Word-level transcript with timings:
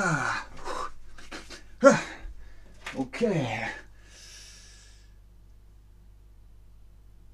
Ah. 0.00 0.46
Okay. 2.94 3.66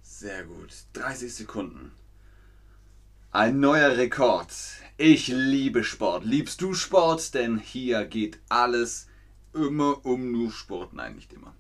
Sehr 0.03 0.45
gut. 0.45 0.73
30 0.95 1.35
Sekunden. 1.35 1.93
Ein 3.33 3.61
neuer 3.61 3.99
Rekord. 3.99 4.49
Ich 4.97 5.29
liebe 5.29 5.85
Sport. 5.85 6.25
Liebst 6.25 6.63
du 6.63 6.73
Sport? 6.73 7.35
Denn 7.35 7.59
hier 7.59 8.07
geht 8.07 8.39
alles 8.49 9.09
immer 9.53 10.03
um 10.07 10.33
nur 10.33 10.51
Sport. 10.51 10.95
Nein, 10.95 11.17
nicht 11.17 11.35
immer. 11.35 11.55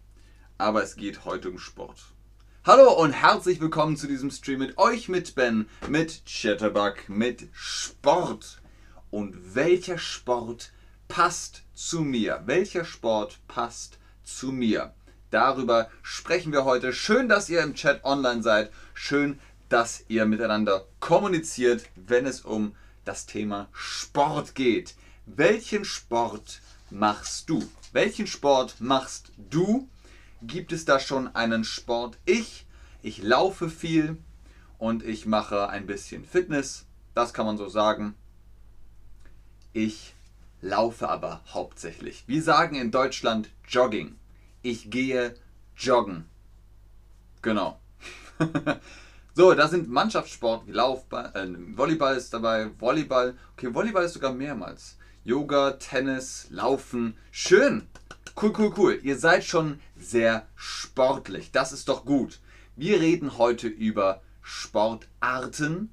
Aber 0.56 0.82
es 0.82 0.96
geht 0.96 1.26
heute 1.26 1.50
um 1.50 1.58
Sport. 1.58 2.02
Hallo 2.64 2.90
und 2.94 3.12
herzlich 3.12 3.60
willkommen 3.60 3.98
zu 3.98 4.06
diesem 4.06 4.30
Stream 4.30 4.60
mit 4.60 4.78
euch, 4.78 5.10
mit 5.10 5.34
Ben, 5.34 5.68
mit 5.86 6.24
Chatterbug, 6.24 7.10
mit 7.10 7.48
Sport. 7.52 8.62
Und 9.10 9.54
welcher 9.54 9.98
Sport 9.98 10.72
passt 11.08 11.62
zu 11.74 12.00
mir? 12.00 12.42
Welcher 12.46 12.84
Sport 12.84 13.38
passt 13.48 13.98
zu 14.22 14.52
mir? 14.52 14.94
Darüber 15.30 15.90
sprechen 16.02 16.52
wir 16.52 16.64
heute. 16.64 16.92
Schön, 16.92 17.28
dass 17.28 17.48
ihr 17.48 17.62
im 17.62 17.74
Chat 17.74 18.04
online 18.04 18.42
seid. 18.42 18.70
Schön, 18.94 19.40
dass 19.68 20.04
ihr 20.08 20.26
miteinander 20.26 20.86
kommuniziert, 21.00 21.86
wenn 21.96 22.26
es 22.26 22.42
um 22.42 22.74
das 23.04 23.26
Thema 23.26 23.68
Sport 23.72 24.54
geht. 24.54 24.94
Welchen 25.26 25.84
Sport 25.84 26.60
machst 26.90 27.50
du? 27.50 27.68
Welchen 27.92 28.26
Sport 28.26 28.76
machst 28.80 29.32
du? 29.50 29.88
Gibt 30.42 30.72
es 30.72 30.84
da 30.84 31.00
schon 31.00 31.34
einen 31.34 31.64
Sport? 31.64 32.18
Ich, 32.24 32.66
ich 33.02 33.22
laufe 33.22 33.70
viel 33.70 34.18
und 34.78 35.02
ich 35.02 35.26
mache 35.26 35.68
ein 35.68 35.86
bisschen 35.86 36.24
Fitness. 36.24 36.84
Das 37.14 37.32
kann 37.32 37.46
man 37.46 37.56
so 37.56 37.68
sagen. 37.68 38.14
Ich 39.72 40.14
laufe 40.64 41.08
aber 41.08 41.42
hauptsächlich. 41.52 42.24
Wir 42.26 42.42
sagen 42.42 42.74
in 42.76 42.90
Deutschland 42.90 43.50
Jogging. 43.68 44.16
Ich 44.62 44.90
gehe 44.90 45.34
joggen. 45.76 46.24
Genau. 47.42 47.80
So, 49.36 49.52
da 49.52 49.66
sind 49.66 49.90
Mannschaftssport 49.90 50.68
wie 50.68 50.70
Laufball, 50.70 51.32
äh, 51.34 51.76
Volleyball 51.76 52.16
ist 52.16 52.32
dabei, 52.32 52.70
Volleyball. 52.78 53.36
Okay, 53.54 53.74
Volleyball 53.74 54.04
ist 54.04 54.12
sogar 54.12 54.32
mehrmals. 54.32 54.96
Yoga, 55.24 55.72
Tennis, 55.72 56.46
Laufen. 56.50 57.16
Schön. 57.32 57.88
Cool, 58.40 58.52
cool, 58.56 58.72
cool. 58.76 59.00
Ihr 59.02 59.18
seid 59.18 59.42
schon 59.42 59.80
sehr 59.96 60.46
sportlich. 60.54 61.50
Das 61.50 61.72
ist 61.72 61.88
doch 61.88 62.04
gut. 62.04 62.38
Wir 62.76 63.00
reden 63.00 63.36
heute 63.36 63.66
über 63.66 64.22
Sportarten. 64.40 65.92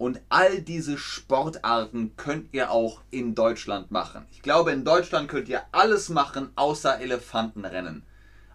Und 0.00 0.22
all 0.30 0.62
diese 0.62 0.96
Sportarten 0.96 2.16
könnt 2.16 2.54
ihr 2.54 2.70
auch 2.70 3.02
in 3.10 3.34
Deutschland 3.34 3.90
machen. 3.90 4.24
Ich 4.30 4.40
glaube, 4.40 4.72
in 4.72 4.82
Deutschland 4.82 5.28
könnt 5.28 5.46
ihr 5.50 5.62
alles 5.72 6.08
machen, 6.08 6.48
außer 6.56 6.98
Elefantenrennen. 7.00 8.02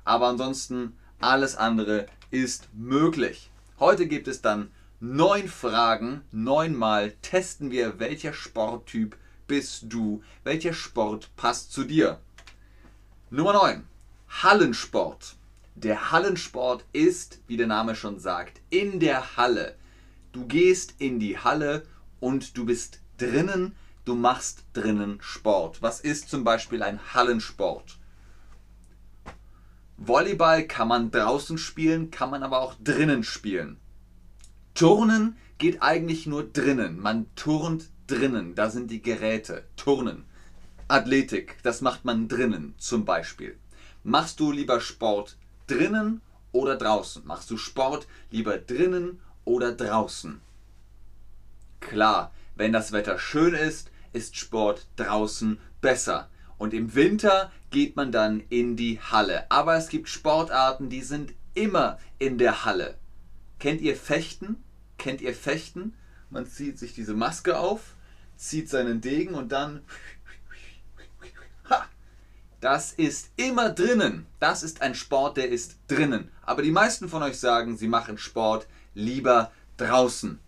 Aber 0.06 0.26
ansonsten, 0.26 0.98
alles 1.20 1.56
andere 1.56 2.08
ist 2.32 2.70
möglich. 2.74 3.52
Heute 3.80 4.08
gibt 4.08 4.28
es 4.28 4.42
dann 4.42 4.72
neun 5.00 5.48
Fragen. 5.48 6.22
Neunmal 6.32 7.12
testen 7.22 7.70
wir, 7.70 8.00
welcher 8.00 8.34
Sporttyp 8.34 9.16
bist 9.46 9.84
du, 9.90 10.24
welcher 10.44 10.74
Sport 10.74 11.30
passt 11.36 11.72
zu 11.72 11.84
dir. 11.84 12.20
Nummer 13.30 13.54
9. 13.54 13.88
Hallensport. 14.42 15.36
Der 15.76 16.10
Hallensport 16.10 16.86
ist, 16.92 17.40
wie 17.46 17.58
der 17.58 17.68
Name 17.68 17.94
schon 17.94 18.18
sagt, 18.18 18.62
in 18.72 19.00
der 19.00 19.38
Halle. 19.38 19.76
Du 20.36 20.46
gehst 20.48 20.96
in 20.98 21.18
die 21.18 21.38
Halle 21.38 21.86
und 22.20 22.58
du 22.58 22.66
bist 22.66 23.00
drinnen, 23.18 23.74
du 24.04 24.16
machst 24.16 24.66
drinnen 24.74 25.18
Sport. 25.22 25.82
Was 25.82 26.02
ist 26.02 26.30
zum 26.30 26.44
Beispiel 26.44 26.84
ein 26.84 27.00
Hallensport? 27.14 27.98
Volleyball 29.96 30.68
kann 30.68 30.90
man 30.90 31.10
draußen 31.10 31.58
spielen, 31.58 32.12
kann 32.12 32.32
man 32.32 32.44
aber 32.44 32.60
auch 32.60 32.76
drinnen 32.84 33.24
spielen. 33.24 33.78
Turnen 34.74 35.38
geht 35.58 35.82
eigentlich 35.82 36.28
nur 36.28 36.44
drinnen. 36.44 37.00
Man 37.00 37.34
turnt 37.38 37.90
drinnen. 38.06 38.56
Da 38.56 38.70
sind 38.70 38.92
die 38.92 39.02
Geräte. 39.02 39.64
Turnen. 39.78 40.26
Athletik, 40.90 41.60
das 41.64 41.80
macht 41.80 42.04
man 42.04 42.28
drinnen 42.28 42.76
zum 42.78 43.06
Beispiel. 43.06 43.58
Machst 44.04 44.42
du 44.42 44.52
lieber 44.52 44.82
Sport 44.82 45.38
drinnen 45.68 46.20
oder 46.52 46.76
draußen? 46.76 47.26
Machst 47.26 47.50
du 47.52 47.56
Sport 47.56 48.06
lieber 48.32 48.58
drinnen 48.58 49.22
oder 49.46 49.72
draußen? 49.72 50.42
Klar, 51.80 52.32
wenn 52.56 52.74
das 52.74 52.92
Wetter 52.92 53.20
schön 53.20 53.54
ist, 53.54 53.92
ist 54.14 54.36
Sport 54.38 54.88
draußen 54.96 55.60
besser. 55.82 56.30
Und 56.58 56.74
im 56.74 56.96
Winter 56.96 57.52
geht 57.70 57.96
man 57.96 58.12
dann 58.12 58.44
in 58.50 58.76
die 58.76 59.00
Halle. 59.00 59.50
Aber 59.52 59.76
es 59.76 59.90
gibt 59.90 60.10
Sportarten, 60.10 60.90
die 60.90 61.02
sind 61.02 61.34
immer 61.54 62.00
in 62.18 62.38
der 62.38 62.66
Halle. 62.66 62.96
Kennt 63.60 63.82
ihr 63.82 63.96
Fechten? 63.96 64.64
Kennt 64.98 65.22
ihr 65.22 65.34
Fechten? 65.34 65.94
Man 66.30 66.48
zieht 66.48 66.80
sich 66.80 66.94
diese 66.94 67.14
Maske 67.14 67.60
auf, 67.60 67.96
zieht 68.36 68.70
seinen 68.70 69.02
Degen 69.02 69.36
und 69.36 69.52
dann. 69.52 69.82
Ha! 71.70 71.86
Das 72.62 72.94
ist 72.94 73.32
immer 73.36 73.70
drinnen. 73.70 74.26
Das 74.40 74.64
ist 74.64 74.82
ein 74.82 74.96
Sport, 74.96 75.38
der 75.38 75.50
ist 75.50 75.78
drinnen. 75.88 76.32
Aber 76.42 76.62
die 76.62 76.72
meisten 76.72 77.10
von 77.10 77.22
euch 77.24 77.40
sagen, 77.40 77.78
sie 77.78 77.88
machen 77.88 78.18
Sport 78.18 78.68
lieber 78.96 79.52
draußen. 79.78 80.40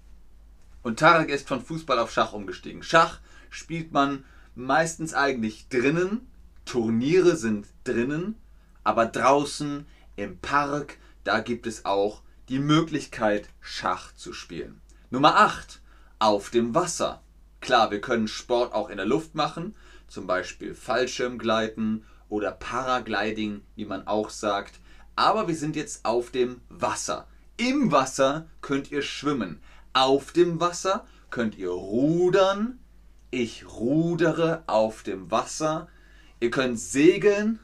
Und 0.82 1.00
Tarek 1.00 1.30
ist 1.30 1.48
von 1.48 1.62
Fußball 1.62 2.00
auf 2.00 2.12
Schach 2.12 2.34
umgestiegen. 2.34 2.82
Schach 2.82 3.20
spielt 3.50 3.92
man 3.92 4.24
meistens 4.56 5.14
eigentlich 5.14 5.68
drinnen, 5.70 6.28
Turniere 6.66 7.36
sind 7.36 7.68
drinnen, 7.84 8.36
aber 8.84 9.06
draußen 9.06 9.86
im 10.16 10.38
Park, 10.40 10.98
da 11.24 11.40
gibt 11.40 11.68
es 11.68 11.86
auch 11.86 12.22
die 12.50 12.60
Möglichkeit, 12.60 13.50
Schach 13.62 14.14
zu 14.16 14.34
spielen. 14.34 14.82
Nummer 15.10 15.38
8. 15.38 15.82
Auf 16.20 16.50
dem 16.50 16.74
Wasser. 16.74 17.22
Klar, 17.62 17.92
wir 17.92 18.02
können 18.02 18.28
Sport 18.28 18.74
auch 18.74 18.90
in 18.90 18.98
der 18.98 19.06
Luft 19.06 19.36
machen, 19.36 19.76
zum 20.08 20.28
Beispiel 20.28 20.74
Fallschirmgleiten 20.74 22.04
oder 22.30 22.52
Paragliding, 22.52 23.62
wie 23.76 23.86
man 23.86 24.08
auch 24.08 24.30
sagt. 24.30 24.80
Aber 25.16 25.48
wir 25.48 25.56
sind 25.56 25.76
jetzt 25.76 26.06
auf 26.06 26.32
dem 26.32 26.62
Wasser. 26.70 27.28
Im 27.58 27.92
Wasser 27.92 28.48
könnt 28.62 28.92
ihr 28.92 29.02
schwimmen. 29.02 29.62
Auf 29.94 30.32
dem 30.32 30.60
Wasser 30.60 31.08
könnt 31.32 31.58
ihr 31.58 31.72
rudern, 31.72 32.80
ich 33.32 33.68
rudere 33.68 34.64
auf 34.68 35.04
dem 35.04 35.32
Wasser. 35.32 35.88
Ihr 36.40 36.52
könnt 36.52 36.80
segeln. 36.80 37.60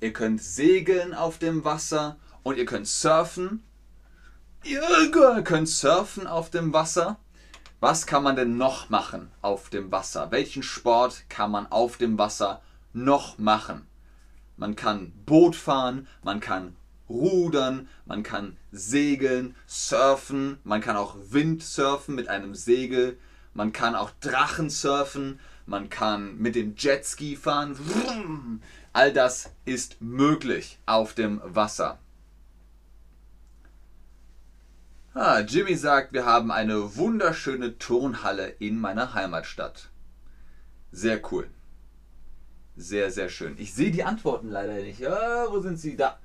Ihr 0.00 0.12
könnt 0.12 0.40
segeln 0.40 1.12
auf 1.12 1.38
dem 1.38 1.64
Wasser 1.64 2.16
und 2.44 2.56
ihr 2.56 2.66
könnt 2.66 2.86
surfen. 2.86 3.64
Ihr 4.62 5.42
könnt 5.42 5.68
surfen 5.68 6.26
auf 6.26 6.50
dem 6.50 6.72
Wasser. 6.72 7.18
Was 7.80 8.06
kann 8.06 8.22
man 8.22 8.36
denn 8.36 8.56
noch 8.56 8.90
machen 8.90 9.30
auf 9.42 9.70
dem 9.70 9.92
Wasser? 9.92 10.30
Welchen 10.30 10.62
Sport 10.62 11.24
kann 11.28 11.50
man 11.50 11.66
auf 11.66 11.96
dem 11.96 12.16
Wasser 12.16 12.62
noch 12.92 13.38
machen? 13.38 13.86
Man 14.56 14.76
kann 14.76 15.12
Boot 15.26 15.56
fahren, 15.56 16.08
man 16.22 16.40
kann 16.40 16.74
rudern, 17.08 17.88
man 18.06 18.22
kann 18.22 18.56
segeln, 18.72 19.54
surfen, 19.66 20.58
man 20.64 20.80
kann 20.80 20.96
auch 20.96 21.16
Windsurfen 21.30 22.14
mit 22.14 22.28
einem 22.28 22.54
Segel, 22.54 23.18
man 23.54 23.72
kann 23.72 23.94
auch 23.94 24.10
Drachen 24.20 24.70
surfen, 24.70 25.40
man 25.66 25.90
kann 25.90 26.38
mit 26.38 26.54
dem 26.54 26.74
Jetski 26.76 27.36
fahren. 27.36 28.62
All 28.92 29.12
das 29.12 29.50
ist 29.64 30.00
möglich 30.00 30.78
auf 30.86 31.14
dem 31.14 31.40
Wasser. 31.44 31.98
Ah, 35.14 35.40
Jimmy 35.40 35.74
sagt, 35.74 36.12
wir 36.12 36.24
haben 36.24 36.52
eine 36.52 36.96
wunderschöne 36.96 37.78
Turnhalle 37.78 38.48
in 38.60 38.78
meiner 38.78 39.14
Heimatstadt. 39.14 39.90
Sehr 40.92 41.20
cool. 41.32 41.48
Sehr, 42.76 43.10
sehr 43.10 43.28
schön. 43.28 43.56
Ich 43.58 43.74
sehe 43.74 43.90
die 43.90 44.04
Antworten 44.04 44.48
leider 44.48 44.74
nicht. 44.74 45.04
Ah, 45.04 45.46
wo 45.50 45.60
sind 45.60 45.78
sie? 45.78 45.96
Da. 45.96 46.18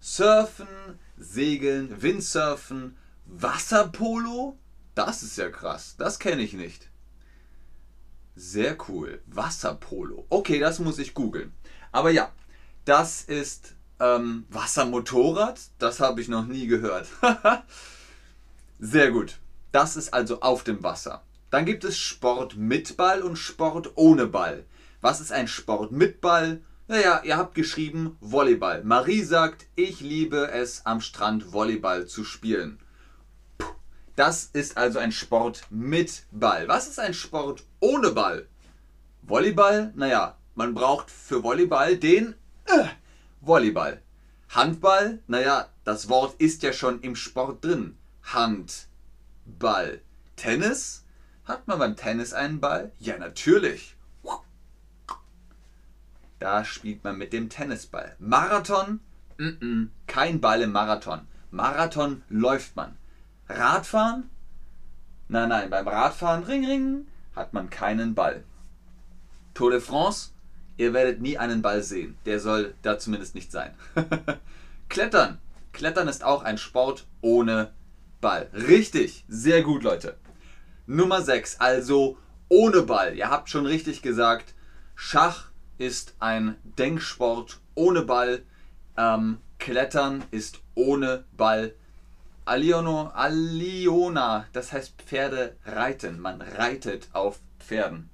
Surfen, 0.00 0.98
Segeln, 1.16 2.00
Windsurfen, 2.02 2.96
Wasserpolo, 3.26 4.58
das 4.94 5.22
ist 5.22 5.36
ja 5.38 5.50
krass. 5.50 5.96
Das 5.98 6.18
kenne 6.18 6.42
ich 6.42 6.54
nicht. 6.54 6.88
Sehr 8.34 8.76
cool. 8.88 9.20
Wasserpolo. 9.26 10.26
Okay, 10.28 10.58
das 10.58 10.78
muss 10.78 10.98
ich 10.98 11.14
googeln. 11.14 11.52
Aber 11.92 12.10
ja, 12.10 12.32
das 12.84 13.22
ist 13.22 13.74
ähm, 14.00 14.46
Wassermotorrad. 14.48 15.60
Das 15.78 16.00
habe 16.00 16.20
ich 16.20 16.28
noch 16.28 16.46
nie 16.46 16.66
gehört. 16.66 17.08
Sehr 18.78 19.10
gut. 19.10 19.38
Das 19.72 19.96
ist 19.96 20.14
also 20.14 20.40
auf 20.40 20.64
dem 20.64 20.82
Wasser. 20.82 21.22
Dann 21.50 21.64
gibt 21.64 21.84
es 21.84 21.98
Sport 21.98 22.56
mit 22.56 22.96
Ball 22.96 23.22
und 23.22 23.36
Sport 23.36 23.92
ohne 23.96 24.26
Ball. 24.26 24.64
Was 25.00 25.20
ist 25.20 25.32
ein 25.32 25.48
Sport 25.48 25.92
mit 25.92 26.20
Ball? 26.20 26.60
Naja, 26.90 27.20
ihr 27.22 27.36
habt 27.36 27.54
geschrieben 27.54 28.16
Volleyball. 28.22 28.82
Marie 28.82 29.20
sagt, 29.22 29.66
ich 29.76 30.00
liebe 30.00 30.50
es 30.50 30.86
am 30.86 31.02
Strand 31.02 31.52
Volleyball 31.52 32.06
zu 32.06 32.24
spielen. 32.24 32.78
Das 34.16 34.44
ist 34.54 34.78
also 34.78 34.98
ein 34.98 35.12
Sport 35.12 35.66
mit 35.68 36.24
Ball. 36.30 36.66
Was 36.66 36.88
ist 36.88 36.98
ein 36.98 37.12
Sport 37.12 37.66
ohne 37.80 38.12
Ball? 38.12 38.48
Volleyball, 39.20 39.92
naja, 39.96 40.38
man 40.54 40.72
braucht 40.72 41.10
für 41.10 41.42
Volleyball 41.42 41.98
den 41.98 42.34
äh, 42.64 42.86
Volleyball. 43.42 44.00
Handball, 44.48 45.18
naja, 45.26 45.68
das 45.84 46.08
Wort 46.08 46.40
ist 46.40 46.62
ja 46.62 46.72
schon 46.72 47.02
im 47.02 47.16
Sport 47.16 47.62
drin. 47.66 47.98
Handball. 48.22 50.00
Tennis? 50.36 51.04
Hat 51.44 51.68
man 51.68 51.78
beim 51.78 51.96
Tennis 51.96 52.32
einen 52.32 52.60
Ball? 52.60 52.92
Ja, 52.98 53.18
natürlich. 53.18 53.97
Da 56.38 56.64
spielt 56.64 57.02
man 57.04 57.18
mit 57.18 57.32
dem 57.32 57.48
Tennisball. 57.48 58.14
Marathon? 58.18 59.00
Mm 59.38 59.48
-mm, 59.60 59.88
kein 60.06 60.40
Ball 60.40 60.62
im 60.62 60.72
Marathon. 60.72 61.26
Marathon 61.50 62.22
läuft 62.28 62.76
man. 62.76 62.96
Radfahren? 63.48 64.30
Nein, 65.28 65.48
nein, 65.48 65.70
beim 65.70 65.88
Radfahren, 65.88 66.44
ring, 66.44 66.64
ring, 66.64 67.06
hat 67.34 67.52
man 67.52 67.70
keinen 67.70 68.14
Ball. 68.14 68.44
Tour 69.54 69.70
de 69.70 69.80
France? 69.80 70.30
Ihr 70.76 70.92
werdet 70.92 71.20
nie 71.20 71.38
einen 71.38 71.60
Ball 71.60 71.82
sehen. 71.82 72.16
Der 72.24 72.38
soll 72.38 72.74
da 72.82 72.98
zumindest 72.98 73.34
nicht 73.34 73.50
sein. 73.50 73.74
Klettern. 74.88 75.38
Klettern 75.72 76.08
ist 76.08 76.22
auch 76.24 76.44
ein 76.44 76.56
Sport 76.56 77.06
ohne 77.20 77.72
Ball. 78.20 78.48
Richtig. 78.54 79.24
Sehr 79.28 79.62
gut, 79.62 79.82
Leute. 79.82 80.16
Nummer 80.86 81.20
6. 81.20 81.60
Also 81.60 82.16
ohne 82.48 82.82
Ball. 82.82 83.16
Ihr 83.16 83.28
habt 83.28 83.50
schon 83.50 83.66
richtig 83.66 84.02
gesagt. 84.02 84.54
Schach 84.94 85.48
ist 85.78 86.14
ein 86.18 86.56
Denksport 86.64 87.60
ohne 87.74 88.02
Ball. 88.02 88.42
Ähm, 88.96 89.38
Klettern 89.58 90.24
ist 90.30 90.60
ohne 90.74 91.24
Ball. 91.36 91.74
Aliono, 92.44 93.08
Aliona, 93.14 94.46
das 94.52 94.72
heißt 94.72 95.02
Pferde 95.02 95.56
reiten. 95.64 96.18
Man 96.18 96.40
reitet 96.40 97.08
auf 97.12 97.40
Pferden. 97.58 98.10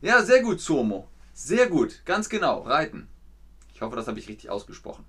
Ja, 0.00 0.22
sehr 0.22 0.42
gut, 0.42 0.60
Somo. 0.60 1.08
Sehr 1.34 1.68
gut, 1.68 2.04
ganz 2.04 2.28
genau, 2.28 2.60
reiten. 2.60 3.08
Ich 3.74 3.80
hoffe, 3.80 3.96
das 3.96 4.08
habe 4.08 4.18
ich 4.18 4.28
richtig 4.28 4.50
ausgesprochen. 4.50 5.04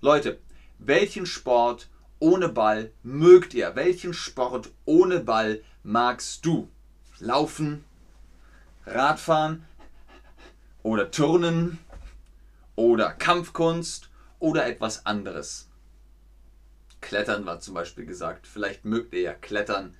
Leute, 0.00 0.38
welchen 0.78 1.26
Sport 1.26 1.88
ohne 2.18 2.48
Ball 2.48 2.90
mögt 3.02 3.54
ihr? 3.54 3.74
Welchen 3.74 4.14
Sport 4.14 4.70
ohne 4.84 5.20
Ball 5.20 5.62
magst 5.82 6.44
du? 6.44 6.68
Laufen, 7.18 7.84
Radfahren 8.86 9.64
oder 10.84 11.10
Turnen 11.10 11.80
oder 12.76 13.10
Kampfkunst 13.10 14.10
oder 14.38 14.68
etwas 14.68 15.06
anderes? 15.06 15.68
Klettern 17.00 17.44
war 17.46 17.58
zum 17.58 17.74
Beispiel 17.74 18.06
gesagt. 18.06 18.46
Vielleicht 18.46 18.84
mögt 18.84 19.12
ihr 19.14 19.22
ja 19.22 19.34
Klettern. 19.34 19.96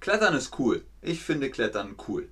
Klettern 0.00 0.34
ist 0.34 0.58
cool. 0.58 0.86
Ich 1.02 1.22
finde 1.22 1.50
Klettern 1.50 1.96
cool. 2.08 2.28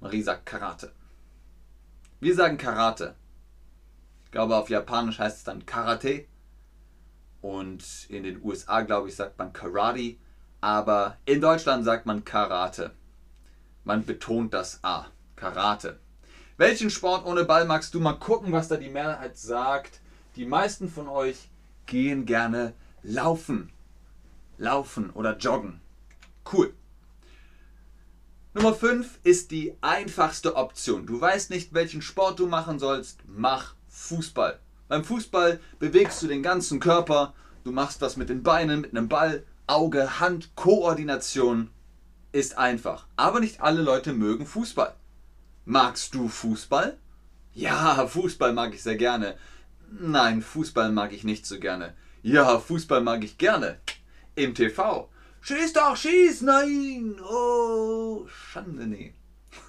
Marie 0.00 0.22
sagt 0.22 0.46
Karate. 0.46 0.92
Wir 2.20 2.34
sagen 2.34 2.56
Karate. 2.56 3.16
Ich 4.26 4.30
glaube, 4.30 4.56
auf 4.56 4.70
Japanisch 4.70 5.18
heißt 5.18 5.38
es 5.38 5.44
dann 5.44 5.66
Karate. 5.66 6.26
Und 7.40 8.06
in 8.10 8.22
den 8.22 8.42
USA, 8.42 8.82
glaube 8.82 9.08
ich, 9.08 9.16
sagt 9.16 9.38
man 9.38 9.52
Karate. 9.52 10.16
Aber 10.60 11.16
in 11.24 11.40
Deutschland 11.40 11.84
sagt 11.84 12.04
man 12.04 12.24
Karate. 12.24 12.92
Man 13.84 14.04
betont 14.04 14.52
das 14.52 14.84
A. 14.84 15.06
Karate. 15.40 15.98
Welchen 16.58 16.90
Sport 16.90 17.24
ohne 17.24 17.44
Ball 17.44 17.64
magst 17.64 17.94
du? 17.94 18.00
Mal 18.00 18.12
gucken, 18.12 18.52
was 18.52 18.68
da 18.68 18.76
die 18.76 18.90
Mehrheit 18.90 19.38
sagt. 19.38 20.00
Die 20.36 20.44
meisten 20.44 20.90
von 20.90 21.08
euch 21.08 21.48
gehen 21.86 22.26
gerne 22.26 22.74
laufen. 23.02 23.72
Laufen 24.58 25.08
oder 25.10 25.38
joggen. 25.38 25.80
Cool. 26.52 26.74
Nummer 28.52 28.74
5 28.74 29.20
ist 29.22 29.50
die 29.50 29.74
einfachste 29.80 30.56
Option. 30.56 31.06
Du 31.06 31.18
weißt 31.18 31.48
nicht, 31.48 31.72
welchen 31.72 32.02
Sport 32.02 32.38
du 32.38 32.46
machen 32.46 32.78
sollst. 32.78 33.20
Mach 33.26 33.74
Fußball. 33.88 34.58
Beim 34.88 35.04
Fußball 35.04 35.58
bewegst 35.78 36.22
du 36.22 36.26
den 36.26 36.42
ganzen 36.42 36.80
Körper. 36.80 37.32
Du 37.64 37.72
machst 37.72 38.02
was 38.02 38.18
mit 38.18 38.28
den 38.28 38.42
Beinen, 38.42 38.82
mit 38.82 38.90
einem 38.90 39.08
Ball. 39.08 39.44
Auge, 39.66 40.20
Hand, 40.20 40.54
Koordination 40.56 41.70
ist 42.32 42.58
einfach. 42.58 43.06
Aber 43.16 43.40
nicht 43.40 43.62
alle 43.62 43.80
Leute 43.80 44.12
mögen 44.12 44.44
Fußball. 44.44 44.94
Magst 45.70 46.16
du 46.16 46.26
Fußball? 46.26 46.98
Ja, 47.54 48.04
Fußball 48.04 48.52
mag 48.52 48.74
ich 48.74 48.82
sehr 48.82 48.96
gerne. 48.96 49.38
Nein, 49.92 50.42
Fußball 50.42 50.90
mag 50.90 51.12
ich 51.12 51.22
nicht 51.22 51.46
so 51.46 51.60
gerne. 51.60 51.94
Ja, 52.22 52.58
Fußball 52.58 53.00
mag 53.02 53.22
ich 53.22 53.38
gerne. 53.38 53.78
Im 54.34 54.52
TV. 54.52 55.08
Schieß 55.42 55.72
doch, 55.74 55.96
schieß! 55.96 56.42
Nein! 56.42 57.20
Oh, 57.20 58.26
Schande, 58.26 58.88
nee. 58.88 59.14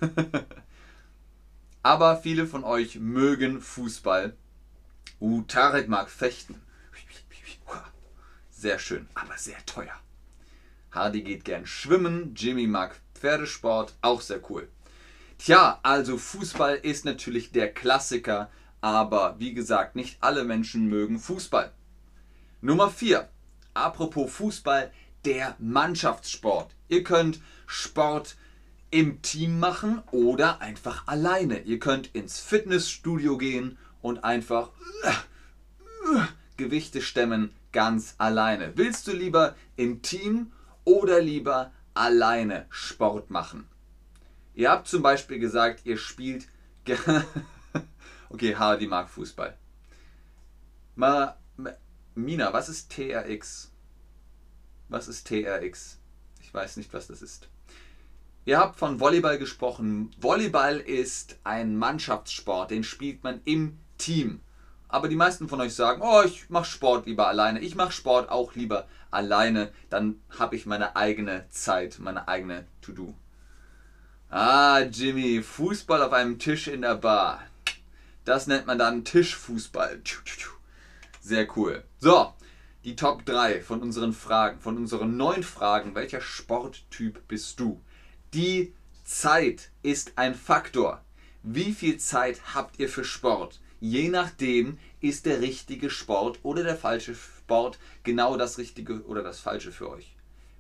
Aber 1.84 2.18
viele 2.18 2.48
von 2.48 2.64
euch 2.64 2.96
mögen 2.96 3.62
Fußball. 3.62 4.36
Uh, 5.20 5.44
Tarek 5.44 5.88
mag 5.88 6.10
Fechten. 6.10 6.60
Sehr 8.50 8.80
schön, 8.80 9.08
aber 9.14 9.38
sehr 9.38 9.64
teuer. 9.68 10.00
Hardy 10.92 11.22
geht 11.22 11.46
gern 11.46 11.68
schwimmen. 11.68 12.34
Jimmy 12.36 12.66
mag 12.66 13.00
Pferdesport. 13.14 13.94
Auch 14.02 14.22
sehr 14.22 14.42
cool. 14.50 14.68
Tja, 15.44 15.80
also 15.82 16.18
Fußball 16.18 16.76
ist 16.76 17.04
natürlich 17.04 17.52
der 17.52 17.74
Klassiker 17.74 18.50
aber 18.82 19.36
wie 19.38 19.54
gesagt, 19.54 19.96
nicht 19.96 20.18
alle 20.22 20.44
Menschen 20.44 20.88
mögen 20.88 21.20
Fußball. 21.20 21.72
Nummer 22.62 22.90
4. 22.90 23.30
Apropos 23.74 24.32
Fußball, 24.34 24.92
der 25.24 25.56
Mannschaftssport. 25.60 26.76
Ihr 26.90 27.04
könnt 27.04 27.40
Sport 27.68 28.36
im 28.90 29.22
Team 29.22 29.60
machen 29.60 30.02
oder 30.12 30.62
einfach 30.62 31.08
alleine. 31.08 31.62
Ihr 31.62 31.80
könnt 31.80 32.14
ins 32.14 32.40
Fitnessstudio 32.40 33.38
gehen 33.38 33.78
und 34.02 34.24
einfach 34.24 34.70
uh, 35.06 36.20
Gewichte 36.58 37.02
stemmen 37.02 37.52
ganz 37.72 38.16
alleine. 38.18 38.74
Willst 38.76 39.08
du 39.08 39.14
lieber 39.14 39.56
im 39.78 40.02
Team 40.02 40.52
oder 40.84 41.22
lieber 41.22 41.72
alleine 41.94 42.66
Sport 42.70 43.30
machen? 43.30 43.71
Ihr 44.54 44.70
habt 44.70 44.88
zum 44.88 45.02
Beispiel 45.02 45.40
gesagt, 45.40 45.86
ihr 45.86 45.98
spielt 45.98 46.48
Okay, 48.30 48.56
Hardy 48.56 48.88
mag 48.88 49.10
Fußball. 49.10 49.58
Ma, 50.96 51.36
Mina, 52.16 52.54
was 52.54 52.70
ist 52.70 52.92
TRX? 52.92 53.72
Was 54.90 55.08
ist 55.08 55.28
TRX? 55.28 56.00
Ich 56.42 56.54
weiß 56.54 56.78
nicht, 56.78 56.94
was 56.94 57.08
das 57.08 57.22
ist. 57.22 57.50
Ihr 58.46 58.58
habt 58.58 58.78
von 58.78 59.00
Volleyball 59.00 59.38
gesprochen. 59.38 60.12
Volleyball 60.18 60.78
ist 60.78 61.40
ein 61.44 61.78
Mannschaftssport, 61.78 62.72
den 62.72 62.84
spielt 62.84 63.24
man 63.24 63.42
im 63.46 63.80
Team. 63.98 64.42
Aber 64.88 65.08
die 65.08 65.16
meisten 65.16 65.48
von 65.48 65.62
euch 65.62 65.76
sagen, 65.76 66.02
oh, 66.02 66.22
ich 66.26 66.50
mache 66.50 66.66
Sport 66.66 67.06
lieber 67.06 67.28
alleine. 67.28 67.60
Ich 67.60 67.76
mache 67.76 67.92
Sport 67.92 68.30
auch 68.30 68.56
lieber 68.56 68.88
alleine. 69.10 69.72
Dann 69.90 70.22
habe 70.38 70.56
ich 70.56 70.66
meine 70.66 70.96
eigene 70.96 71.48
Zeit, 71.50 72.00
meine 72.00 72.28
eigene 72.28 72.66
To-Do. 72.82 73.14
Ah, 74.34 74.80
Jimmy, 74.90 75.44
Fußball 75.44 76.02
auf 76.02 76.14
einem 76.14 76.40
Tisch 76.40 76.70
in 76.70 76.84
der 76.84 76.96
Bar. 76.96 77.44
Das 78.24 78.48
nennt 78.48 78.66
man 78.66 78.80
dann 78.80 79.04
Tischfußball. 79.04 80.02
Sehr 81.20 81.58
cool. 81.58 81.84
So, 82.00 82.34
die 82.86 82.96
Top 82.96 83.26
3 83.26 83.60
von 83.60 83.82
unseren 83.82 84.14
Fragen, 84.14 84.62
von 84.62 84.78
unseren 84.78 85.18
neun 85.18 85.44
Fragen. 85.44 85.96
Welcher 85.96 86.22
Sporttyp 86.22 87.28
bist 87.28 87.60
du? 87.60 87.84
Die 88.34 88.74
Zeit 89.04 89.70
ist 89.84 90.14
ein 90.16 90.34
Faktor. 90.34 91.04
Wie 91.44 91.74
viel 91.74 91.98
Zeit 91.98 92.56
habt 92.56 92.80
ihr 92.80 92.88
für 92.88 93.04
Sport? 93.04 93.60
Je 93.82 94.08
nachdem 94.08 94.78
ist 95.02 95.26
der 95.26 95.42
richtige 95.42 95.90
Sport 95.90 96.40
oder 96.44 96.64
der 96.64 96.78
falsche 96.78 97.16
Sport 97.16 97.80
genau 98.04 98.38
das 98.38 98.58
Richtige 98.58 99.04
oder 99.04 99.24
das 99.24 99.42
Falsche 99.42 99.74
für 99.74 99.90
euch. 99.90 100.16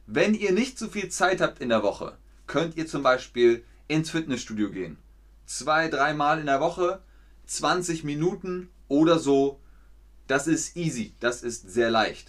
Wenn 0.08 0.34
ihr 0.34 0.51
nicht 0.51 0.78
so 0.78 0.90
viel 0.90 1.08
Zeit 1.08 1.40
habt 1.40 1.62
in 1.62 1.70
der 1.70 1.84
Woche, 1.84 2.18
könnt 2.51 2.75
ihr 2.75 2.86
zum 2.86 3.01
Beispiel 3.01 3.63
ins 3.88 4.10
Fitnessstudio 4.10 4.72
gehen. 4.72 4.98
Zwei, 5.46 5.88
dreimal 5.88 6.38
in 6.38 6.48
der 6.48 6.60
Woche 6.60 7.01
20 7.46 8.03
Minuten 8.03 8.70
oder 8.89 9.20
so, 9.20 9.62
das 10.27 10.48
ist 10.48 10.75
easy, 10.75 11.15
das 11.22 11.43
ist 11.43 11.72
sehr 11.72 11.89
leicht. 11.89 12.27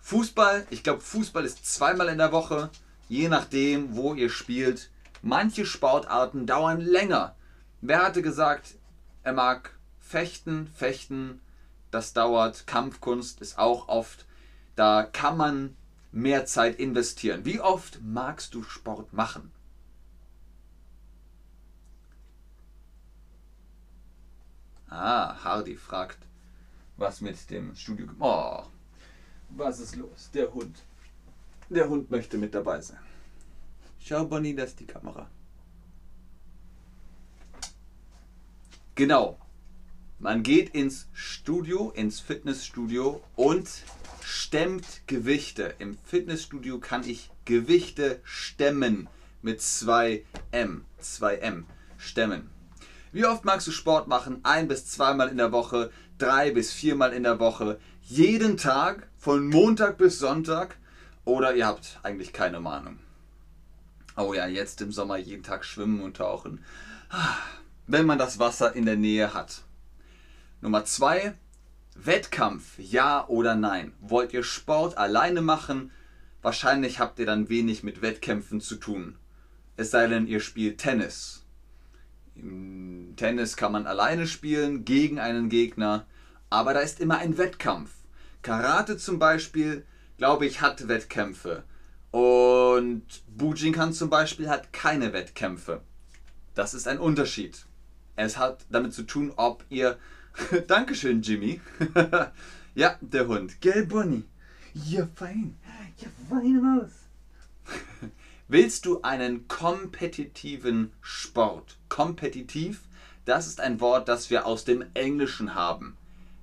Fußball, 0.00 0.66
ich 0.68 0.82
glaube, 0.82 1.00
Fußball 1.00 1.46
ist 1.46 1.64
zweimal 1.64 2.08
in 2.08 2.18
der 2.18 2.30
Woche, 2.30 2.68
je 3.08 3.30
nachdem, 3.30 3.96
wo 3.96 4.12
ihr 4.12 4.28
spielt. 4.28 4.90
Manche 5.22 5.64
Sportarten 5.64 6.44
dauern 6.44 6.82
länger. 6.82 7.34
Wer 7.80 8.02
hatte 8.02 8.20
gesagt, 8.20 8.74
er 9.22 9.32
mag 9.32 9.78
Fechten, 9.98 10.66
Fechten, 10.74 11.40
das 11.90 12.12
dauert. 12.12 12.66
Kampfkunst 12.66 13.40
ist 13.40 13.56
auch 13.56 13.88
oft, 13.88 14.26
da 14.76 15.04
kann 15.04 15.38
man 15.38 15.74
mehr 16.14 16.46
Zeit 16.46 16.78
investieren. 16.78 17.44
Wie 17.44 17.60
oft 17.60 18.00
magst 18.02 18.54
du 18.54 18.62
Sport 18.62 19.12
machen? 19.12 19.50
Ah, 24.88 25.42
Hardy 25.42 25.76
fragt, 25.76 26.18
was 26.96 27.20
mit 27.20 27.50
dem 27.50 27.74
Studio. 27.74 28.06
Oh, 28.20 28.62
was 29.50 29.80
ist 29.80 29.96
los? 29.96 30.30
Der 30.32 30.54
Hund. 30.54 30.84
Der 31.68 31.88
Hund 31.88 32.10
möchte 32.10 32.38
mit 32.38 32.54
dabei 32.54 32.80
sein. 32.80 33.00
Schau, 33.98 34.24
Bonnie, 34.24 34.54
das 34.54 34.70
ist 34.70 34.80
die 34.80 34.86
Kamera. 34.86 35.28
Genau. 38.94 39.38
Man 40.20 40.44
geht 40.44 40.74
ins 40.74 41.08
Studio, 41.12 41.90
ins 41.90 42.20
Fitnessstudio 42.20 43.20
und 43.34 43.68
stemmt 44.24 45.02
Gewichte. 45.06 45.74
Im 45.78 45.98
Fitnessstudio 45.98 46.78
kann 46.78 47.06
ich 47.06 47.30
Gewichte 47.44 48.20
stemmen 48.24 49.08
mit 49.42 49.60
2M. 49.60 50.80
2M. 51.02 51.64
Stemmen. 51.98 52.48
Wie 53.12 53.26
oft 53.26 53.44
magst 53.44 53.66
du 53.66 53.70
Sport 53.70 54.08
machen? 54.08 54.40
Ein 54.42 54.66
bis 54.66 54.86
zweimal 54.86 55.28
in 55.28 55.36
der 55.36 55.52
Woche, 55.52 55.90
drei 56.16 56.50
bis 56.50 56.72
viermal 56.72 57.12
in 57.12 57.22
der 57.22 57.38
Woche, 57.38 57.78
jeden 58.02 58.56
Tag, 58.56 59.08
von 59.18 59.46
Montag 59.46 59.98
bis 59.98 60.18
Sonntag? 60.18 60.78
Oder 61.26 61.54
ihr 61.54 61.66
habt 61.66 62.00
eigentlich 62.02 62.32
keine 62.32 62.58
Ahnung? 62.58 62.98
Oh 64.16 64.32
ja, 64.32 64.46
jetzt 64.46 64.80
im 64.80 64.90
Sommer 64.90 65.18
jeden 65.18 65.42
Tag 65.42 65.66
schwimmen 65.66 66.00
und 66.00 66.16
tauchen. 66.16 66.64
Wenn 67.86 68.06
man 68.06 68.18
das 68.18 68.38
Wasser 68.38 68.74
in 68.74 68.86
der 68.86 68.96
Nähe 68.96 69.34
hat. 69.34 69.62
Nummer 70.62 70.86
zwei, 70.86 71.34
Wettkampf, 71.94 72.78
ja 72.78 73.26
oder 73.28 73.54
nein? 73.54 73.92
Wollt 74.00 74.32
ihr 74.32 74.42
Sport 74.42 74.98
alleine 74.98 75.42
machen? 75.42 75.90
Wahrscheinlich 76.42 76.98
habt 76.98 77.18
ihr 77.18 77.26
dann 77.26 77.48
wenig 77.48 77.82
mit 77.82 78.02
Wettkämpfen 78.02 78.60
zu 78.60 78.76
tun. 78.76 79.16
Es 79.76 79.90
sei 79.90 80.06
denn, 80.06 80.26
ihr 80.26 80.40
spielt 80.40 80.78
Tennis. 80.78 81.44
Im 82.34 83.14
Tennis 83.16 83.56
kann 83.56 83.72
man 83.72 83.86
alleine 83.86 84.26
spielen, 84.26 84.84
gegen 84.84 85.18
einen 85.18 85.48
Gegner, 85.48 86.06
aber 86.50 86.74
da 86.74 86.80
ist 86.80 87.00
immer 87.00 87.18
ein 87.18 87.38
Wettkampf. 87.38 87.90
Karate 88.42 88.96
zum 88.98 89.18
Beispiel, 89.18 89.86
glaube 90.18 90.46
ich, 90.46 90.60
hat 90.60 90.88
Wettkämpfe. 90.88 91.64
Und 92.10 93.06
Bujinkan 93.28 93.92
zum 93.92 94.10
Beispiel 94.10 94.48
hat 94.48 94.72
keine 94.72 95.12
Wettkämpfe. 95.12 95.80
Das 96.54 96.74
ist 96.74 96.86
ein 96.86 96.98
Unterschied. 96.98 97.66
Es 98.16 98.36
hat 98.36 98.66
damit 98.68 98.94
zu 98.94 99.02
tun, 99.04 99.32
ob 99.36 99.64
ihr. 99.68 99.98
Dankeschön, 100.66 101.22
Jimmy. 101.22 101.60
ja, 102.74 102.98
der 103.00 103.28
Hund. 103.28 103.60
Gell, 103.60 103.86
Bonnie? 103.86 104.24
Ja, 104.74 105.08
fein. 105.14 105.56
Ja, 105.98 106.08
fein 106.28 106.60
Maus. 106.60 106.90
Willst 108.48 108.84
du 108.86 109.02
einen 109.02 109.48
kompetitiven 109.48 110.92
Sport? 111.00 111.78
Kompetitiv, 111.88 112.82
das 113.24 113.46
ist 113.46 113.60
ein 113.60 113.80
Wort, 113.80 114.08
das 114.08 114.28
wir 114.30 114.46
aus 114.46 114.64
dem 114.64 114.84
Englischen 114.94 115.54
haben. 115.54 115.96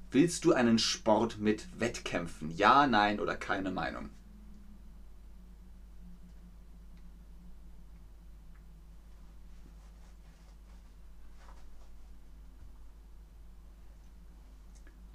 Willst 0.10 0.46
du 0.46 0.54
einen 0.54 0.80
Sport 0.80 1.38
mit 1.40 1.68
Wettkämpfen? 1.80 2.52
Ja, 2.52 2.88
nein 2.88 3.20
oder 3.20 3.36
keine 3.36 3.72
Meinung? 3.72 4.10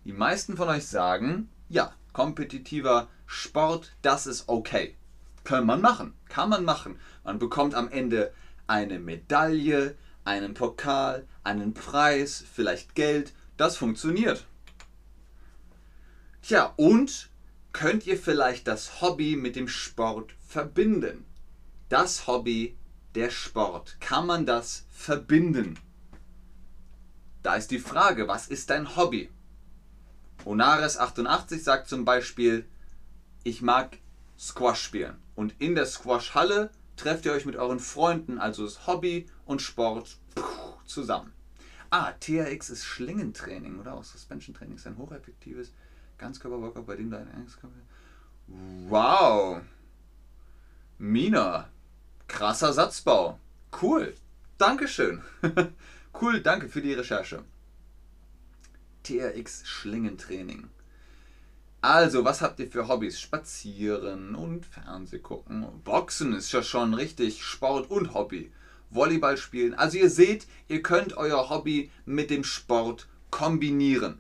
Die 0.07 0.13
meisten 0.13 0.57
von 0.57 0.69
euch 0.69 0.87
sagen, 0.87 1.49
ja, 1.69 1.93
kompetitiver 2.13 3.09
Sport, 3.27 3.97
das 4.03 4.29
ist 4.29 4.49
okay. 4.49 4.95
Kann 5.43 5.67
man 5.67 5.81
machen, 5.81 6.15
kann 6.29 6.49
man 6.49 6.65
machen. 6.65 7.01
Man 7.25 7.41
bekommt 7.41 7.75
am 7.75 7.89
Ende 7.89 8.33
eine 8.69 9.01
Medaille, 9.01 9.97
einen 10.25 10.55
Pokal, 10.55 11.27
einen 11.43 11.75
Preis, 11.75 12.45
vielleicht 12.55 12.95
Geld. 12.95 13.35
Das 13.57 13.77
funktioniert. 13.77 14.47
Tja, 16.41 16.73
und 16.77 17.29
könnt 17.73 18.07
ihr 18.07 18.17
vielleicht 18.17 18.69
das 18.69 19.01
Hobby 19.01 19.35
mit 19.35 19.57
dem 19.57 19.67
Sport 19.67 20.37
verbinden? 20.47 21.25
Das 21.89 22.29
Hobby, 22.29 22.77
der 23.17 23.31
Sport, 23.31 23.97
kann 23.99 24.29
man 24.29 24.47
das 24.47 24.87
verbinden? 24.89 25.77
Da 27.43 27.57
ist 27.57 27.73
die 27.73 27.81
Frage, 27.81 28.29
was 28.29 28.47
ist 28.47 28.71
dein 28.71 28.95
Hobby? 28.95 29.31
Onares88 30.45 31.59
sagt 31.59 31.89
zum 31.89 32.05
Beispiel, 32.05 32.67
ich 33.45 33.63
mag 33.63 33.99
Squash 34.39 34.83
spielen. 34.83 35.17
Und 35.35 35.55
in 35.59 35.75
der 35.75 35.87
Squash-Halle 35.87 36.71
trefft 36.97 37.27
ihr 37.27 37.33
euch 37.33 37.47
mit 37.47 37.57
euren 37.57 37.81
Freunden, 37.81 38.39
also 38.39 38.65
das 38.65 38.87
Hobby 38.87 39.27
und 39.45 39.63
Sport, 39.63 40.19
zusammen. 40.87 41.33
Ah, 41.91 42.13
TRX 42.13 42.71
ist 42.71 42.85
Schlingentraining 42.85 43.79
oder 43.79 43.95
auch 43.95 44.05
Suspension-Training 44.05 44.77
ist 44.77 44.87
ein 44.87 44.97
hocheffektives 44.97 45.73
Ganzkörper-Workout, 46.19 46.87
bei 46.87 46.97
dem 46.97 47.11
dein 47.11 47.29
Körper. 47.61 47.77
Wow! 48.89 49.61
Mina, 50.99 51.69
krasser 52.27 52.73
Satzbau. 52.73 53.39
Cool. 53.81 54.15
Dankeschön. 54.59 55.23
cool, 56.21 56.41
danke 56.41 56.69
für 56.69 56.81
die 56.81 56.95
Recherche. 56.95 57.45
TRX 59.07 59.63
Schlingentraining. 59.65 60.69
Also, 61.81 62.25
was 62.25 62.41
habt 62.41 62.59
ihr 62.59 62.69
für 62.69 62.89
Hobbys? 62.89 63.21
Spazieren 63.21 64.35
und 64.35 64.67
Fernseh 64.67 65.21
gucken. 65.21 65.65
Boxen 65.85 66.35
ist 66.35 66.51
ja 66.51 66.61
schon 66.61 66.93
richtig 66.93 67.45
Sport 67.45 67.89
und 67.89 68.15
Hobby. 68.15 68.51
Volleyball 68.91 69.37
spielen. 69.37 69.75
Also 69.75 69.99
ihr 69.99 70.11
seht, 70.11 70.49
ihr 70.67 70.83
könnt 70.83 71.17
euer 71.17 71.51
Hobby 71.51 71.91
mit 72.05 72.31
dem 72.31 72.43
Sport 72.43 73.07
kombinieren. 73.31 74.19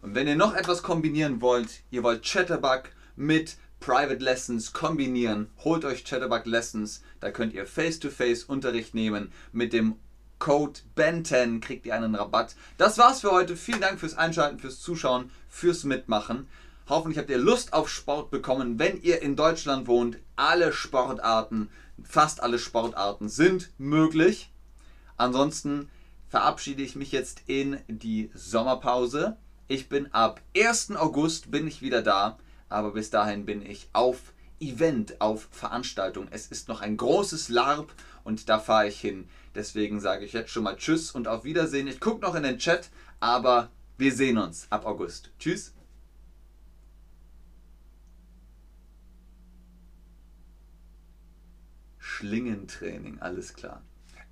Und 0.00 0.14
wenn 0.14 0.26
ihr 0.26 0.36
noch 0.36 0.54
etwas 0.54 0.82
kombinieren 0.82 1.42
wollt, 1.42 1.82
ihr 1.90 2.02
wollt 2.02 2.24
Chatterbug 2.24 2.84
mit 3.14 3.56
Private 3.80 4.24
Lessons 4.24 4.72
kombinieren, 4.72 5.50
holt 5.64 5.84
euch 5.84 6.04
Chatterbug 6.04 6.46
Lessons. 6.46 7.02
Da 7.20 7.30
könnt 7.30 7.52
ihr 7.52 7.66
Face-to-Face 7.66 8.44
-face 8.44 8.46
Unterricht 8.46 8.94
nehmen 8.94 9.32
mit 9.52 9.74
dem 9.74 9.96
Code 10.42 10.80
BEN10 10.96 11.60
kriegt 11.60 11.86
ihr 11.86 11.94
einen 11.94 12.16
Rabatt. 12.16 12.56
Das 12.76 12.98
war's 12.98 13.20
für 13.20 13.30
heute. 13.30 13.56
Vielen 13.56 13.80
Dank 13.80 14.00
fürs 14.00 14.18
Einschalten, 14.18 14.58
fürs 14.58 14.80
Zuschauen, 14.80 15.30
fürs 15.48 15.84
Mitmachen. 15.84 16.48
Hoffentlich 16.88 17.18
habt 17.18 17.30
ihr 17.30 17.38
Lust 17.38 17.72
auf 17.72 17.88
Sport 17.88 18.32
bekommen. 18.32 18.76
Wenn 18.76 19.00
ihr 19.02 19.22
in 19.22 19.36
Deutschland 19.36 19.86
wohnt, 19.86 20.18
alle 20.34 20.72
Sportarten, 20.72 21.68
fast 22.02 22.42
alle 22.42 22.58
Sportarten 22.58 23.28
sind 23.28 23.70
möglich. 23.78 24.50
Ansonsten 25.16 25.88
verabschiede 26.28 26.82
ich 26.82 26.96
mich 26.96 27.12
jetzt 27.12 27.42
in 27.46 27.78
die 27.86 28.32
Sommerpause. 28.34 29.36
Ich 29.68 29.88
bin 29.88 30.12
ab 30.12 30.40
1. 30.56 30.96
August 30.96 31.52
bin 31.52 31.68
ich 31.68 31.82
wieder 31.82 32.02
da, 32.02 32.36
aber 32.68 32.90
bis 32.90 33.10
dahin 33.10 33.46
bin 33.46 33.64
ich 33.64 33.90
auf 33.92 34.18
Event, 34.58 35.20
auf 35.20 35.46
Veranstaltung. 35.52 36.26
Es 36.32 36.48
ist 36.48 36.68
noch 36.68 36.80
ein 36.80 36.96
großes 36.96 37.48
LARP 37.48 37.92
und 38.24 38.48
da 38.48 38.58
fahre 38.58 38.88
ich 38.88 39.00
hin. 39.00 39.28
Deswegen 39.54 40.00
sage 40.00 40.24
ich 40.24 40.32
jetzt 40.32 40.50
schon 40.50 40.64
mal 40.64 40.76
Tschüss 40.76 41.10
und 41.10 41.28
auf 41.28 41.44
Wiedersehen. 41.44 41.86
Ich 41.86 42.00
gucke 42.00 42.20
noch 42.20 42.34
in 42.34 42.42
den 42.42 42.58
Chat, 42.58 42.90
aber 43.20 43.70
wir 43.98 44.12
sehen 44.12 44.38
uns 44.38 44.66
ab 44.70 44.86
August. 44.86 45.30
Tschüss. 45.38 45.74
Schlingentraining, 51.98 53.18
alles 53.20 53.54
klar. 53.54 53.82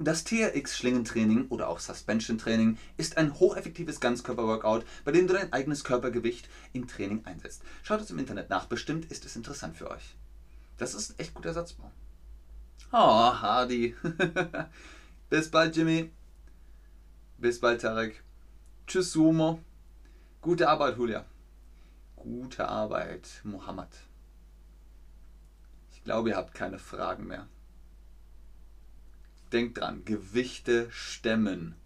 Das 0.02 0.24
TRX-Schlingentraining 0.24 1.48
oder 1.48 1.68
auch 1.68 1.78
Suspension-Training 1.78 2.78
ist 2.96 3.18
ein 3.18 3.38
hocheffektives 3.38 4.00
Ganzkörper-Workout, 4.00 4.86
bei 5.04 5.12
dem 5.12 5.26
du 5.26 5.34
dein 5.34 5.52
eigenes 5.52 5.84
Körpergewicht 5.84 6.48
im 6.72 6.88
Training 6.88 7.26
einsetzt. 7.26 7.62
Schaut 7.82 8.00
es 8.00 8.10
im 8.10 8.18
Internet 8.18 8.48
nach, 8.48 8.64
bestimmt 8.64 9.12
ist 9.12 9.26
es 9.26 9.36
interessant 9.36 9.76
für 9.76 9.90
euch. 9.90 10.16
Das 10.78 10.94
ist 10.94 11.10
ein 11.10 11.18
echt 11.18 11.34
guter 11.34 11.52
Satzbau. 11.52 11.92
Oh, 12.92 12.96
Hardy. 13.40 13.94
Bis 15.30 15.50
bald, 15.50 15.76
Jimmy. 15.76 16.10
Bis 17.38 17.60
bald, 17.60 17.80
Tarek. 17.80 18.22
Tschüss, 18.86 19.12
Sumo. 19.12 19.60
Gute 20.40 20.68
Arbeit, 20.68 20.96
Julia. 20.96 21.24
Gute 22.16 22.68
Arbeit, 22.68 23.40
Mohammed. 23.44 23.88
Ich 25.92 26.04
glaube, 26.04 26.30
ihr 26.30 26.36
habt 26.36 26.54
keine 26.54 26.78
Fragen 26.78 27.26
mehr. 27.26 27.46
Denkt 29.52 29.78
dran, 29.78 30.04
Gewichte 30.04 30.90
stemmen. 30.90 31.76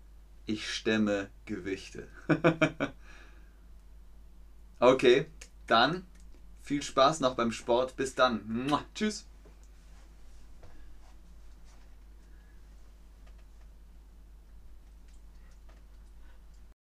Ich 0.47 0.73
stemme 0.73 1.29
Gewichte. 1.47 2.09
okay, 4.79 5.27
dann 5.67 6.07
viel 6.61 6.83
Spaß 6.83 7.21
noch 7.21 7.35
beim 7.35 7.53
Sport. 7.53 7.97
Bis 7.97 8.15
dann. 8.15 8.71
Tschüss. 8.95 9.27